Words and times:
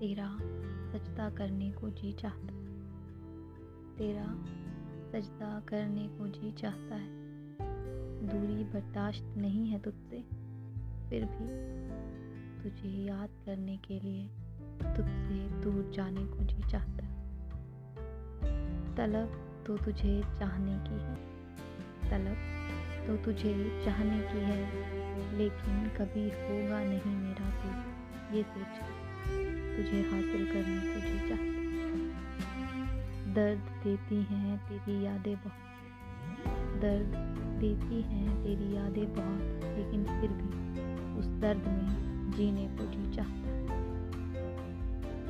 तेरा 0.00 0.28
सजदा 0.92 1.28
करने 1.30 1.70
को 1.70 1.90
जी 1.90 2.12
चाहता 2.12 2.54
है। 2.54 2.66
तेरा 3.96 4.24
सजदा 5.12 5.60
करने 5.60 6.08
को 6.08 6.26
जी 6.28 6.52
चाहता 6.52 6.94
है। 6.94 7.08
दूरी 8.26 8.64
बर्दाश्त 8.64 9.34
नहीं 9.36 9.66
है 9.68 9.78
तुझसे, 9.78 10.20
फिर 11.08 11.24
भी 11.24 11.46
तुझे 12.62 12.88
याद 12.88 13.30
करने 13.46 13.76
के 13.76 14.00
लिए 14.00 14.26
तुझसे 14.96 15.38
दूर 15.62 15.90
जाने 15.94 16.26
को 16.26 16.44
जी 16.44 16.62
चाहता 16.70 17.04
है। 17.04 17.16
तलब 18.96 19.64
तो 19.66 19.76
तुझे 19.76 20.20
चाहने 20.38 20.76
की 20.78 21.00
है, 21.02 21.16
तलब 22.10 22.36
तो 23.06 23.16
तुझे 23.24 23.82
चाहने 23.84 24.20
की 24.20 24.44
है, 24.44 24.60
लेकिन 25.38 25.88
कभी 25.98 26.28
होगा 26.28 26.84
नहीं 26.84 27.16
मेरा 27.16 27.50
तो 27.62 28.36
ये 28.36 28.42
सोच। 28.42 28.95
तुझे 29.76 30.00
हासिल 30.02 30.46
करने 30.46 30.80
को 30.80 31.00
जी 31.00 31.28
चाहता 31.28 31.56
दर्द 33.34 33.58
देती 33.84 34.16
हैं 34.16 34.58
तेरी 34.58 35.04
यादें 35.04 35.36
बहुत। 35.36 35.64
दर्द 36.80 37.16
देती 37.60 38.02
हैं 38.02 38.44
तेरी 38.44 38.76
यादें 38.76 39.14
बहुत, 39.14 39.64
लेकिन 39.76 40.04
फिर 40.04 40.30
भी 40.30 40.50
उस 41.18 41.26
दर्द 41.26 41.68
में 41.68 42.32
जीने 42.36 42.66
को 42.68 42.86
जी 42.86 43.16
चाहता 43.16 43.56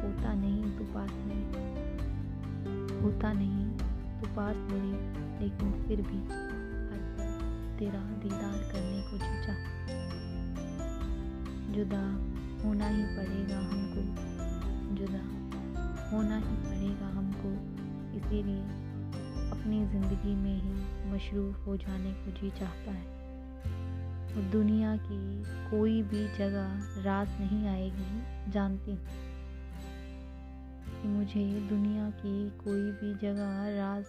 होता 0.03 0.33
नहीं 0.35 0.79
तू 0.79 0.85
पास 0.85 1.11
मेरे 1.11 1.51
होता 3.01 3.33
नहीं 3.33 3.67
तू 4.21 4.27
पास 4.37 4.57
मेरे 4.57 4.93
लेकिन 5.41 5.73
फिर 5.89 6.03
भी 6.03 6.21
तेरा 7.79 8.01
दीदार 8.01 8.59
करने 8.73 9.03
को 9.03 9.19
जी 9.19 9.47
चाहता 9.47 9.67
जुदा 11.73 12.05
होना 12.65 12.89
ही 12.89 13.03
पड़ेगा 13.03 13.76
हमको 17.47 18.17
इसीलिए 18.17 18.61
अपनी 19.51 19.87
ज़िंदगी 19.87 20.35
में 20.35 20.63
ही 20.63 20.71
मशरूफ़ 21.13 21.57
हो 21.57 21.77
जाने 21.77 22.13
को 22.13 22.31
जी 22.31 22.51
चाहता 22.51 22.91
है। 22.91 23.17
दुनिया 24.51 24.97
की 24.97 25.43
कोई 25.71 26.03
भी 26.03 26.29
जगह 26.39 27.03
रात 27.03 27.29
नहीं 27.29 27.67
आएगी, 27.69 28.51
जानती 28.53 28.91
हूँ 28.91 29.07
कि 31.03 31.09
मुझे 31.09 31.61
दुनिया 31.61 32.11
की 32.11 32.51
कोई 32.51 32.83
भी 32.83 33.15
जगह 33.15 33.77
राज 33.77 34.05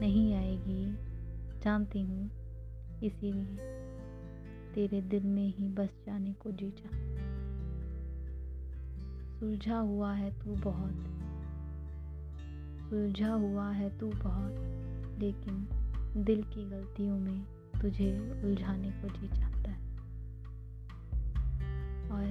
नहीं 0.00 0.34
आएगी, 0.34 0.92
जानती 1.64 2.02
हूँ। 2.02 2.30
इसीलिए 3.02 3.56
तेरे 4.74 5.00
दिल 5.00 5.22
में 5.22 5.54
ही 5.58 5.68
बस 5.68 5.88
जाने 6.06 6.32
को 6.32 6.50
जी 6.50 6.70
चाहता 6.70 7.18
सुलझा 9.40 9.78
हुआ 9.78 10.12
है 10.12 10.30
तू 10.30 10.54
बहुत। 10.54 11.27
सुलझा 12.90 13.32
हुआ 13.32 13.70
है 13.70 13.98
तू 13.98 14.06
बहुत, 14.06 14.54
लेकिन 15.18 15.68
दिल 16.24 16.42
की 16.42 16.70
गलतियों 16.70 17.18
में 17.18 17.44
तुझे 17.82 18.40
उलझाने 18.44 18.90
को 18.90 19.08
जी 19.08 19.28
चाहता 19.28 19.70
है। 19.70 19.88
और 22.10 22.26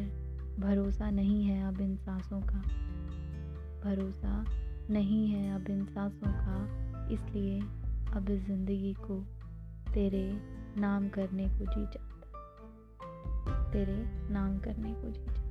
भरोसा 0.59 1.09
नहीं 1.09 1.43
है 1.43 1.67
अब 1.67 1.81
इन 1.81 1.95
सांसों 1.95 2.41
का। 2.41 2.61
भरोसा 3.83 4.45
नहीं 4.89 5.27
है 5.27 5.55
अब 5.55 5.69
इन 5.69 5.85
सांसों 5.85 6.31
का, 6.31 6.57
इसलिए 7.11 7.59
अब 8.13 8.29
इस 8.29 8.45
ज़िंदगी 8.45 8.93
को 8.93 9.19
तेरे 9.93 10.41
नाम 10.77 11.09
करने 11.09 11.45
को 11.45 11.65
जी 11.65 11.85
चाहता 11.85 12.07
तेरे 13.71 13.97
नाम 14.33 14.57
करने 14.57 14.93
को 14.93 15.09
जी 15.11 15.25
चाहता 15.25 15.46